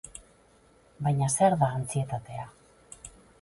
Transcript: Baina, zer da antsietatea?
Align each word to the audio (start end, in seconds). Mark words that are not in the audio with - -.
Baina, 1.07 1.27
zer 1.33 1.57
da 1.65 1.69
antsietatea? 1.81 2.49